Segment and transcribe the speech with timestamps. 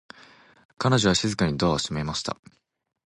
[0.79, 2.35] 彼女は静かにドアを閉めました。